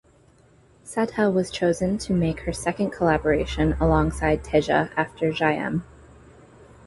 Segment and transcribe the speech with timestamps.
[0.83, 5.83] Sadha was chosen to make her second collaboration alongside Teja after "Jayam".